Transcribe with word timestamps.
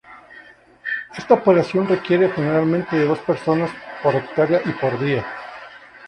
Esta 1.15 1.35
operación 1.35 1.87
requiere 1.87 2.31
generalmente 2.31 2.95
de 2.95 3.05
dos 3.05 3.19
personas 3.19 3.69
por 4.01 4.15
hectárea 4.15 4.59
y 4.65 4.71
por 4.71 4.99
día. 4.99 5.23